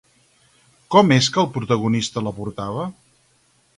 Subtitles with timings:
[0.95, 2.87] Com és que el protagonista la portava?